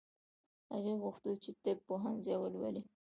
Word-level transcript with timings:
هغې 0.73 0.93
غوښتل 1.01 1.33
چې 1.43 1.51
طب 1.63 1.77
پوهنځی 1.87 2.35
ولولي 2.39 2.81